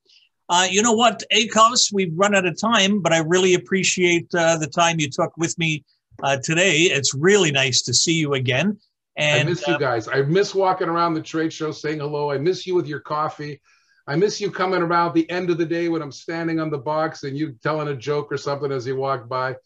Uh, 0.49 0.67
you 0.71 0.83
know 0.83 0.93
what, 0.93 1.23
AKOS, 1.33 1.93
we've 1.93 2.13
run 2.17 2.35
out 2.35 2.47
of 2.47 2.59
time, 2.59 3.03
but 3.03 3.13
I 3.13 3.19
really 3.19 3.55
appreciate 3.55 4.33
uh, 4.35 4.57
the 4.57 4.67
time 4.67 4.99
you 4.99 5.11
took 5.11 5.37
with 5.37 5.59
me 5.59 5.85
uh, 6.23 6.39
today. 6.43 6.83
It's 6.83 7.15
really 7.15 7.53
nice 7.53 7.83
to 7.83 7.95
see 7.95 8.15
you 8.15 8.35
again. 8.35 8.79
And, 9.17 9.49
I 9.49 9.51
miss 9.51 9.67
you 9.67 9.75
uh, 9.75 9.79
guys. 9.79 10.09
I 10.09 10.23
miss 10.23 10.55
walking 10.55 10.89
around 10.89 11.15
the 11.15 11.23
trade 11.23 11.53
show 11.53 11.73
saying 11.73 11.99
hello. 11.99 12.31
I 12.31 12.39
miss 12.39 12.67
you 12.67 12.75
with 12.75 12.87
your 12.87 13.01
coffee. 13.01 13.61
I 14.07 14.17
miss 14.17 14.41
you 14.41 14.51
coming 14.51 14.81
around 14.81 15.15
the 15.15 15.29
end 15.31 15.51
of 15.51 15.59
the 15.59 15.67
day 15.67 15.89
when 15.89 16.03
I'm 16.03 16.13
standing 16.13 16.61
on 16.61 16.71
the 16.71 16.79
box 16.79 17.25
and 17.25 17.37
you 17.37 17.57
telling 17.63 17.89
a 17.89 17.95
joke 17.95 18.33
or 18.33 18.39
something 18.39 18.73
as 18.73 18.87
you 18.87 18.97
walk 18.97 19.29
by 19.29 19.57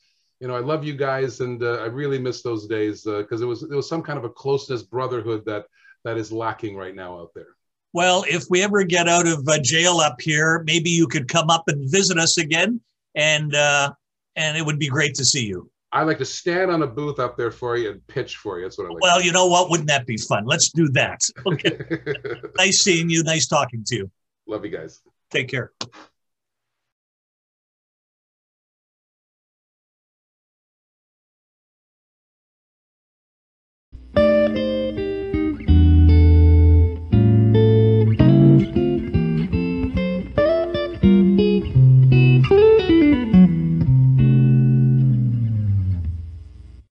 you 0.42 0.48
know, 0.48 0.56
I 0.56 0.60
love 0.60 0.82
you 0.82 0.94
guys, 0.94 1.38
and 1.38 1.62
uh, 1.62 1.74
I 1.74 1.86
really 1.86 2.18
miss 2.18 2.42
those 2.42 2.66
days 2.66 3.04
because 3.04 3.40
uh, 3.40 3.44
it 3.44 3.46
was 3.46 3.62
it 3.62 3.70
was 3.70 3.88
some 3.88 4.02
kind 4.02 4.18
of 4.18 4.24
a 4.24 4.28
closeness, 4.28 4.82
brotherhood 4.82 5.44
that 5.46 5.66
that 6.02 6.18
is 6.18 6.32
lacking 6.32 6.74
right 6.76 6.96
now 6.96 7.16
out 7.16 7.30
there. 7.32 7.54
Well, 7.92 8.24
if 8.28 8.46
we 8.50 8.60
ever 8.64 8.82
get 8.82 9.08
out 9.08 9.28
of 9.28 9.46
uh, 9.46 9.60
jail 9.62 9.98
up 9.98 10.20
here, 10.20 10.64
maybe 10.66 10.90
you 10.90 11.06
could 11.06 11.28
come 11.28 11.48
up 11.48 11.68
and 11.68 11.88
visit 11.88 12.18
us 12.18 12.38
again, 12.38 12.80
and 13.14 13.54
uh, 13.54 13.92
and 14.34 14.56
it 14.56 14.66
would 14.66 14.80
be 14.80 14.88
great 14.88 15.14
to 15.14 15.24
see 15.24 15.46
you. 15.46 15.70
I 15.92 16.02
like 16.02 16.18
to 16.18 16.24
stand 16.24 16.70
on 16.70 16.82
a 16.82 16.86
booth 16.86 17.18
up 17.18 17.36
there 17.36 17.50
for 17.50 17.76
you 17.76 17.90
and 17.90 18.06
pitch 18.06 18.36
for 18.36 18.58
you. 18.58 18.64
That's 18.64 18.78
what 18.78 18.86
I 18.86 18.90
like. 18.90 19.02
Well, 19.02 19.20
you 19.20 19.30
know 19.30 19.46
what? 19.46 19.68
Wouldn't 19.68 19.88
that 19.88 20.06
be 20.06 20.16
fun? 20.16 20.46
Let's 20.46 20.70
do 20.70 20.88
that. 20.90 21.20
Okay. 21.46 21.78
nice 22.56 22.82
seeing 22.82 23.10
you. 23.10 23.22
Nice 23.22 23.46
talking 23.46 23.84
to 23.88 23.96
you. 23.96 24.10
Love 24.46 24.64
you 24.64 24.70
guys. 24.70 25.02
Take 25.30 25.48
care. 25.48 25.72